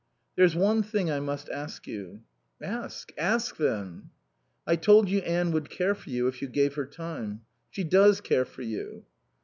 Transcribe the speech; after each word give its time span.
"There's 0.35 0.55
one 0.55 0.81
thing 0.81 1.11
I 1.11 1.19
must 1.19 1.47
ask 1.49 1.85
you" 1.85 2.23
"Ask, 2.59 3.11
ask, 3.19 3.57
then." 3.57 4.09
"I 4.65 4.75
told 4.75 5.09
you 5.09 5.19
Anne 5.19 5.51
would 5.51 5.69
care 5.69 5.93
for 5.93 6.09
you 6.09 6.25
if 6.27 6.41
you 6.41 6.47
gave 6.47 6.73
her 6.73 6.87
time. 6.87 7.41
She 7.69 7.83
does 7.83 8.19
care 8.19 8.45
for 8.45 8.63
you." 8.63 9.05